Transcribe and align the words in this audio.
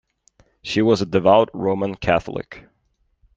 She 0.63 0.81
was 0.81 1.03
a 1.03 1.05
devout 1.05 1.51
Roman 1.53 1.93
Catholic. 1.93 2.67